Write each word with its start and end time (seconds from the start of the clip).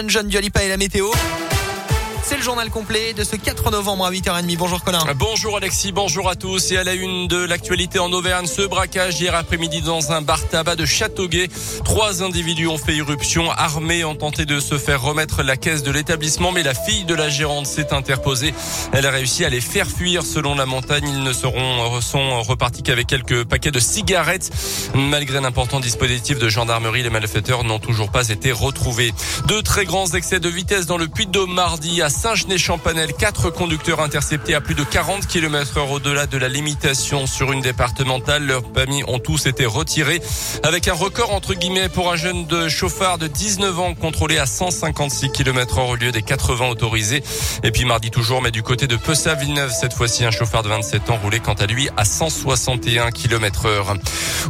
Elton 0.00 0.08
John, 0.08 0.30
et 0.64 0.68
la 0.68 0.78
météo. 0.78 1.10
C'est 2.22 2.36
le 2.36 2.42
journal 2.42 2.70
complet 2.70 3.12
de 3.14 3.24
ce 3.24 3.34
4 3.34 3.70
novembre 3.70 4.04
à 4.04 4.12
8h30. 4.12 4.56
Bonjour 4.56 4.84
Colin. 4.84 5.00
Bonjour 5.16 5.56
Alexis, 5.56 5.90
bonjour 5.90 6.28
à 6.28 6.36
tous. 6.36 6.70
Et 6.70 6.76
à 6.76 6.84
la 6.84 6.94
une 6.94 7.26
de 7.26 7.44
l'actualité 7.44 7.98
en 7.98 8.12
Auvergne, 8.12 8.46
ce 8.46 8.62
braquage 8.62 9.20
hier 9.20 9.34
après-midi 9.34 9.80
dans 9.80 10.12
un 10.12 10.20
bar 10.20 10.46
tabac 10.46 10.76
de 10.76 10.84
Châteauguay. 10.84 11.48
Trois 11.84 12.22
individus 12.22 12.68
ont 12.68 12.78
fait 12.78 12.94
irruption, 12.94 13.50
armés, 13.50 14.04
ont 14.04 14.14
tenté 14.14 14.44
de 14.44 14.60
se 14.60 14.76
faire 14.76 15.02
remettre 15.02 15.42
la 15.42 15.56
caisse 15.56 15.82
de 15.82 15.90
l'établissement, 15.90 16.52
mais 16.52 16.62
la 16.62 16.74
fille 16.74 17.04
de 17.04 17.14
la 17.14 17.30
gérante 17.30 17.66
s'est 17.66 17.92
interposée. 17.92 18.54
Elle 18.92 19.06
a 19.06 19.10
réussi 19.10 19.44
à 19.44 19.48
les 19.48 19.60
faire 19.60 19.88
fuir 19.88 20.22
selon 20.22 20.54
la 20.54 20.66
montagne. 20.66 21.08
Ils 21.08 21.22
ne 21.22 21.32
seront, 21.32 22.00
sont 22.00 22.42
repartis 22.42 22.82
qu'avec 22.82 23.06
quelques 23.06 23.44
paquets 23.44 23.72
de 23.72 23.80
cigarettes. 23.80 24.50
Malgré 24.94 25.40
l'important 25.40 25.80
dispositif 25.80 26.38
de 26.38 26.48
gendarmerie, 26.48 27.02
les 27.02 27.10
malfaiteurs 27.10 27.64
n'ont 27.64 27.80
toujours 27.80 28.10
pas 28.10 28.28
été 28.28 28.52
retrouvés. 28.52 29.14
Deux 29.46 29.62
très 29.62 29.86
grands 29.86 30.10
excès 30.10 30.38
de 30.38 30.48
vitesse 30.48 30.86
dans 30.86 30.98
le 30.98 31.08
Puy-de-Dôme 31.08 31.54
mardi 31.54 32.02
à 32.02 32.09
Saint-Genès-Champanel, 32.10 33.12
quatre 33.14 33.50
conducteurs 33.50 34.00
interceptés 34.00 34.54
à 34.54 34.60
plus 34.60 34.74
de 34.74 34.84
40 34.84 35.26
km 35.26 35.78
heure 35.78 35.90
au-delà 35.90 36.26
de 36.26 36.36
la 36.36 36.48
limitation 36.48 37.26
sur 37.26 37.52
une 37.52 37.62
départementale. 37.62 38.44
Leurs 38.44 38.64
familles 38.74 39.04
ont 39.06 39.18
tous 39.18 39.46
été 39.46 39.64
retirés 39.64 40.20
avec 40.62 40.88
un 40.88 40.92
record 40.92 41.32
entre 41.32 41.54
guillemets 41.54 41.88
pour 41.88 42.12
un 42.12 42.16
jeune 42.16 42.46
de 42.46 42.68
chauffard 42.68 43.18
de 43.18 43.28
19 43.28 43.78
ans 43.78 43.94
contrôlé 43.94 44.38
à 44.38 44.46
156 44.46 45.30
km 45.30 45.78
heure 45.78 45.88
au 45.88 45.96
lieu 45.96 46.10
des 46.12 46.22
80 46.22 46.68
autorisés. 46.68 47.22
Et 47.62 47.70
puis 47.70 47.84
mardi 47.84 48.10
toujours, 48.10 48.42
mais 48.42 48.50
du 48.50 48.62
côté 48.62 48.86
de 48.86 48.96
Pessa-Villeneuve, 48.96 49.72
cette 49.72 49.94
fois-ci 49.94 50.24
un 50.24 50.30
chauffard 50.30 50.62
de 50.62 50.68
27 50.68 51.10
ans 51.10 51.18
roulé 51.22 51.40
quant 51.40 51.54
à 51.54 51.66
lui 51.66 51.88
à 51.96 52.04
161 52.04 53.12
km 53.12 53.66
heure. 53.66 53.94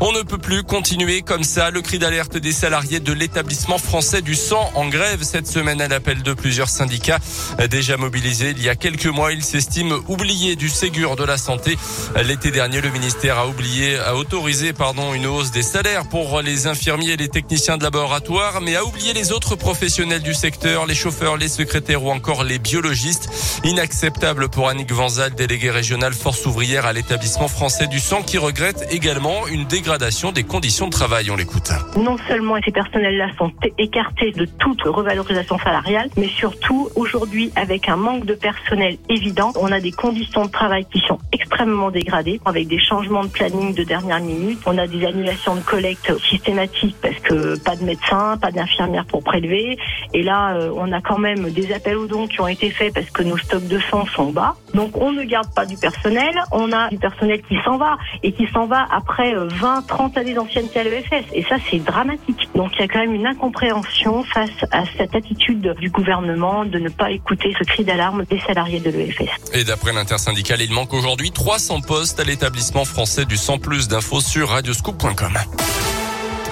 On 0.00 0.12
ne 0.12 0.22
peut 0.22 0.38
plus 0.38 0.62
continuer 0.62 1.22
comme 1.22 1.44
ça. 1.44 1.70
Le 1.70 1.82
cri 1.82 1.98
d'alerte 1.98 2.36
des 2.36 2.52
salariés 2.52 3.00
de 3.00 3.12
l'établissement 3.12 3.78
français 3.78 4.22
du 4.22 4.34
sang 4.34 4.70
en 4.74 4.88
grève 4.88 5.22
cette 5.22 5.46
semaine 5.46 5.80
à 5.80 5.88
l'appel 5.88 6.22
de 6.22 6.32
plusieurs 6.32 6.68
syndicats 6.68 7.18
déjà 7.68 7.96
mobilisé 7.96 8.50
il 8.50 8.62
y 8.62 8.68
a 8.68 8.74
quelques 8.74 9.06
mois. 9.06 9.32
Il 9.32 9.42
s'estime 9.42 9.92
oublié 10.08 10.56
du 10.56 10.68
Ségur 10.68 11.16
de 11.16 11.24
la 11.24 11.36
santé. 11.36 11.76
L'été 12.24 12.50
dernier, 12.50 12.80
le 12.80 12.90
ministère 12.90 13.38
a 13.38 13.46
oublié, 13.46 13.98
a 13.98 14.16
autorisé, 14.16 14.72
pardon, 14.72 15.14
une 15.14 15.26
hausse 15.26 15.50
des 15.50 15.62
salaires 15.62 16.08
pour 16.08 16.40
les 16.42 16.66
infirmiers 16.66 17.12
et 17.12 17.16
les 17.16 17.28
techniciens 17.28 17.78
de 17.78 17.82
laboratoire, 17.82 18.60
mais 18.60 18.76
a 18.76 18.84
oublié 18.84 19.12
les 19.12 19.32
autres 19.32 19.56
professionnels 19.56 20.22
du 20.22 20.34
secteur, 20.34 20.86
les 20.86 20.94
chauffeurs, 20.94 21.36
les 21.36 21.48
secrétaires 21.48 22.04
ou 22.04 22.10
encore 22.10 22.44
les 22.44 22.58
biologistes. 22.58 23.28
Inacceptable 23.64 24.48
pour 24.48 24.68
Annick 24.68 24.92
Vanzal, 24.92 25.34
déléguée 25.34 25.70
régionale 25.70 26.12
force 26.12 26.44
ouvrière 26.46 26.86
à 26.86 26.92
l'établissement 26.92 27.48
français 27.48 27.86
du 27.86 28.00
sang, 28.00 28.22
qui 28.22 28.38
regrette 28.38 28.86
également 28.90 29.46
une 29.46 29.66
dégradation 29.66 30.32
des 30.32 30.44
conditions 30.44 30.86
de 30.86 30.92
travail. 30.92 31.30
On 31.30 31.36
l'écoute. 31.36 31.70
Non 31.96 32.16
seulement 32.28 32.56
ces 32.64 32.72
personnels-là 32.72 33.28
sont 33.38 33.52
écartés 33.78 34.32
de 34.32 34.44
toute 34.44 34.82
revalorisation 34.82 35.58
salariale, 35.58 36.10
mais 36.16 36.28
surtout 36.28 36.90
aujourd'hui 36.94 37.39
avec 37.56 37.88
un 37.88 37.96
manque 37.96 38.24
de 38.26 38.34
personnel 38.34 38.96
évident. 39.08 39.52
On 39.58 39.72
a 39.72 39.80
des 39.80 39.92
conditions 39.92 40.44
de 40.44 40.50
travail 40.50 40.84
qui 40.92 41.00
sont 41.00 41.18
extrêmement 41.32 41.90
dégradées, 41.90 42.40
avec 42.44 42.68
des 42.68 42.80
changements 42.80 43.24
de 43.24 43.28
planning 43.28 43.74
de 43.74 43.84
dernière 43.84 44.20
minute. 44.20 44.58
On 44.66 44.76
a 44.78 44.86
des 44.86 45.04
annulations 45.06 45.54
de 45.56 45.60
collecte 45.60 46.12
systématiques 46.18 46.96
parce 47.00 47.18
que 47.20 47.58
pas 47.62 47.76
de 47.76 47.84
médecin, 47.84 48.36
pas 48.40 48.50
d'infirmière 48.50 49.06
pour 49.06 49.22
prélever. 49.22 49.78
Et 50.12 50.22
là, 50.22 50.54
euh, 50.54 50.72
on 50.76 50.92
a 50.92 51.00
quand 51.00 51.18
même 51.18 51.50
des 51.50 51.72
appels 51.72 51.96
aux 51.96 52.06
dons 52.06 52.26
qui 52.26 52.40
ont 52.40 52.48
été 52.48 52.70
faits 52.70 52.92
parce 52.94 53.10
que 53.10 53.22
nos 53.22 53.36
stocks 53.38 53.66
de 53.66 53.78
sang 53.90 54.04
sont 54.06 54.30
bas. 54.32 54.54
Donc 54.74 54.96
on 54.96 55.12
ne 55.12 55.24
garde 55.24 55.52
pas 55.54 55.66
du 55.66 55.76
personnel, 55.76 56.34
on 56.52 56.72
a 56.72 56.88
du 56.88 56.98
personnel 56.98 57.40
qui 57.42 57.56
s'en 57.64 57.76
va 57.76 57.96
et 58.22 58.32
qui 58.32 58.46
s'en 58.48 58.66
va 58.66 58.86
après 58.90 59.34
20, 59.34 59.78
euh, 59.78 59.80
30 59.86 60.18
années 60.18 60.34
d'ancienneté 60.34 60.80
à 60.80 60.84
l'EFS. 60.84 61.26
Et 61.32 61.42
ça, 61.44 61.56
c'est 61.70 61.78
dramatique. 61.78 62.48
Donc 62.54 62.72
il 62.74 62.80
y 62.80 62.84
a 62.84 62.88
quand 62.88 63.00
même 63.00 63.14
une 63.14 63.26
incompréhension 63.26 64.24
face 64.24 64.64
à 64.70 64.84
cette 64.96 65.14
attitude 65.14 65.74
du 65.78 65.90
gouvernement 65.90 66.64
de 66.64 66.78
ne 66.78 66.88
pas 66.88 67.10
écouter 67.10 67.29
ce 67.36 67.64
cri 67.64 67.84
d'alarme 67.84 68.24
des 68.24 68.40
salariés 68.40 68.80
de 68.80 68.90
l'EFS. 68.90 69.30
Et 69.52 69.64
d'après 69.64 69.92
l'intersyndicale, 69.92 70.60
il 70.62 70.72
manque 70.72 70.92
aujourd'hui 70.92 71.30
300 71.30 71.80
postes 71.82 72.20
à 72.20 72.24
l'établissement 72.24 72.84
français 72.84 73.24
du 73.24 73.36
100 73.36 73.58
plus 73.58 73.88
d'infos 73.88 74.20
sur 74.20 74.50
radioscoop.com. 74.50 75.38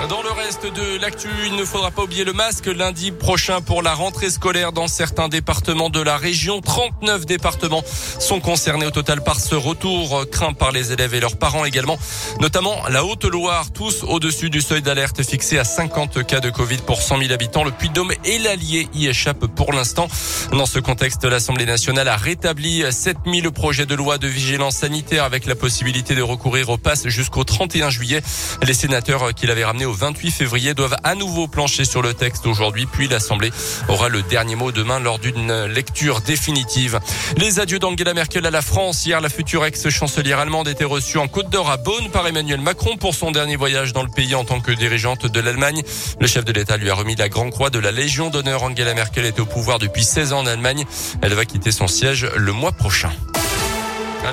Dans 0.06 0.22
le 0.22 0.30
reste 0.30 0.64
de 0.64 1.00
l'actu, 1.00 1.28
il 1.46 1.56
ne 1.56 1.64
faudra 1.64 1.90
pas 1.90 2.02
oublier 2.04 2.24
le 2.24 2.32
masque 2.32 2.66
lundi 2.66 3.10
prochain 3.10 3.60
pour 3.60 3.82
la 3.82 3.94
rentrée 3.94 4.30
scolaire 4.30 4.72
dans 4.72 4.86
certains 4.86 5.28
départements 5.28 5.90
de 5.90 6.00
la 6.00 6.16
région. 6.16 6.60
39 6.60 7.26
départements 7.26 7.82
sont 8.20 8.38
concernés 8.38 8.86
au 8.86 8.92
total 8.92 9.24
par 9.24 9.40
ce 9.40 9.56
retour 9.56 10.24
craint 10.30 10.52
par 10.52 10.70
les 10.70 10.92
élèves 10.92 11.14
et 11.14 11.20
leurs 11.20 11.36
parents 11.36 11.64
également, 11.64 11.98
notamment 12.40 12.76
la 12.88 13.04
Haute-Loire, 13.04 13.72
tous 13.72 14.04
au-dessus 14.04 14.50
du 14.50 14.60
seuil 14.60 14.82
d'alerte 14.82 15.22
fixé 15.24 15.58
à 15.58 15.64
50 15.64 16.24
cas 16.24 16.38
de 16.38 16.50
Covid 16.50 16.78
pour 16.86 17.02
100 17.02 17.18
000 17.18 17.32
habitants. 17.32 17.64
Le 17.64 17.72
Puy-de-Dôme 17.72 18.12
et 18.24 18.38
l'Allier 18.38 18.88
y 18.94 19.08
échappent 19.08 19.46
pour 19.46 19.72
l'instant. 19.72 20.06
Dans 20.52 20.66
ce 20.66 20.78
contexte, 20.78 21.24
l'Assemblée 21.24 21.66
nationale 21.66 22.06
a 22.06 22.16
rétabli 22.16 22.84
7000 22.88 23.50
projets 23.50 23.86
de 23.86 23.96
loi 23.96 24.16
de 24.18 24.28
vigilance 24.28 24.76
sanitaire 24.76 25.24
avec 25.24 25.44
la 25.44 25.56
possibilité 25.56 26.14
de 26.14 26.22
recourir 26.22 26.68
au 26.68 26.78
pass 26.78 27.08
jusqu'au 27.08 27.42
31 27.42 27.90
juillet. 27.90 28.22
Les 28.62 28.74
sénateurs 28.74 29.34
qui 29.34 29.46
l'avaient 29.48 29.64
ramené 29.64 29.87
au 29.88 29.92
28 29.92 30.30
février 30.30 30.74
doivent 30.74 30.96
à 31.02 31.14
nouveau 31.14 31.48
plancher 31.48 31.84
sur 31.84 32.02
le 32.02 32.14
texte 32.14 32.46
aujourd'hui, 32.46 32.86
puis 32.86 33.08
l'Assemblée 33.08 33.50
aura 33.88 34.08
le 34.08 34.22
dernier 34.22 34.54
mot 34.54 34.70
demain 34.70 35.00
lors 35.00 35.18
d'une 35.18 35.64
lecture 35.64 36.20
définitive. 36.20 37.00
Les 37.36 37.58
adieux 37.58 37.78
d'Angela 37.78 38.14
Merkel 38.14 38.46
à 38.46 38.50
la 38.50 38.62
France. 38.62 39.06
Hier, 39.06 39.20
la 39.20 39.28
future 39.28 39.64
ex-chancelière 39.64 40.38
allemande 40.38 40.68
était 40.68 40.84
reçue 40.84 41.18
en 41.18 41.26
Côte 41.26 41.50
d'Or 41.50 41.70
à 41.70 41.78
Bonn 41.78 42.10
par 42.10 42.26
Emmanuel 42.26 42.60
Macron 42.60 42.96
pour 42.96 43.14
son 43.14 43.30
dernier 43.30 43.56
voyage 43.56 43.92
dans 43.92 44.02
le 44.02 44.10
pays 44.10 44.34
en 44.34 44.44
tant 44.44 44.60
que 44.60 44.72
dirigeante 44.72 45.26
de 45.26 45.40
l'Allemagne. 45.40 45.82
Le 46.20 46.26
chef 46.26 46.44
de 46.44 46.52
l'État 46.52 46.76
lui 46.76 46.90
a 46.90 46.94
remis 46.94 47.16
la 47.16 47.28
Grande 47.28 47.50
Croix 47.50 47.70
de 47.70 47.78
la 47.78 47.90
Légion 47.90 48.30
d'honneur. 48.30 48.62
Angela 48.62 48.94
Merkel 48.94 49.24
est 49.24 49.40
au 49.40 49.46
pouvoir 49.46 49.78
depuis 49.78 50.04
16 50.04 50.32
ans 50.34 50.40
en 50.40 50.46
Allemagne. 50.46 50.84
Elle 51.22 51.34
va 51.34 51.44
quitter 51.44 51.72
son 51.72 51.88
siège 51.88 52.28
le 52.36 52.52
mois 52.52 52.72
prochain. 52.72 53.10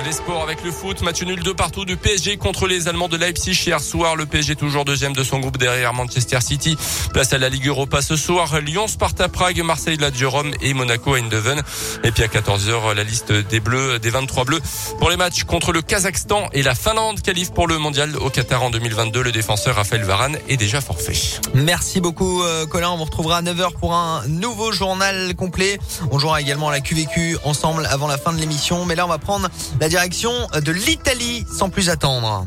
Les 0.04 0.12
sports 0.12 0.42
avec 0.42 0.62
le 0.62 0.70
foot, 0.70 1.00
match 1.02 1.22
nul 1.22 1.42
de 1.42 1.50
partout 1.50 1.84
du 1.84 1.96
PSG 1.96 2.36
contre 2.36 2.68
les 2.68 2.86
Allemands 2.86 3.08
de 3.08 3.16
Leipzig 3.16 3.60
hier 3.66 3.80
soir. 3.80 4.14
Le 4.14 4.24
PSG 4.24 4.54
toujours 4.54 4.84
deuxième 4.84 5.14
de 5.14 5.24
son 5.24 5.40
groupe 5.40 5.56
derrière 5.56 5.94
Manchester 5.94 6.40
City. 6.40 6.76
Place 7.12 7.32
à 7.32 7.38
la 7.38 7.48
Ligue 7.48 7.66
Europa 7.66 8.02
ce 8.02 8.14
soir. 8.14 8.60
Lyon, 8.60 8.86
Sparta 8.86 9.28
Prague, 9.28 9.60
Marseille, 9.62 9.96
la 9.96 10.10
Rome 10.28 10.52
et 10.60 10.74
Monaco 10.74 11.16
Eindhoven. 11.16 11.60
Et 12.04 12.12
puis 12.12 12.22
à 12.22 12.28
14h, 12.28 12.94
la 12.94 13.02
liste 13.02 13.32
des 13.32 13.58
Bleus, 13.58 13.98
des 13.98 14.10
23 14.10 14.44
Bleus 14.44 14.60
pour 15.00 15.10
les 15.10 15.16
matchs 15.16 15.42
contre 15.42 15.72
le 15.72 15.82
Kazakhstan 15.82 16.50
et 16.52 16.62
la 16.62 16.76
Finlande 16.76 17.20
qualifie 17.20 17.50
pour 17.50 17.66
le 17.66 17.78
mondial 17.78 18.16
au 18.16 18.30
Qatar 18.30 18.62
en 18.62 18.70
2022. 18.70 19.22
Le 19.22 19.32
défenseur 19.32 19.74
Raphaël 19.74 20.04
Varane 20.04 20.38
est 20.48 20.56
déjà 20.56 20.80
forfait. 20.80 21.14
Merci 21.54 22.00
beaucoup 22.00 22.42
euh, 22.42 22.66
Colin. 22.66 22.90
On 22.90 22.96
vous 22.96 23.04
retrouvera 23.04 23.38
à 23.38 23.42
9h 23.42 23.72
pour 23.80 23.94
un 23.94 24.22
nouveau 24.28 24.70
journal 24.70 25.34
complet. 25.34 25.80
On 26.12 26.18
jouera 26.18 26.40
également 26.40 26.68
à 26.68 26.72
la 26.72 26.80
QVQ 26.80 27.38
ensemble 27.44 27.86
avant 27.90 28.06
la 28.06 28.18
fin 28.18 28.32
de 28.32 28.38
l'émission. 28.38 28.84
Mais 28.84 28.94
là, 28.94 29.04
on 29.04 29.08
va 29.08 29.18
prendre 29.18 29.48
la 29.80 29.88
direction 29.88 30.32
de 30.64 30.72
l'Italie 30.72 31.44
sans 31.50 31.68
plus 31.68 31.90
attendre. 31.90 32.44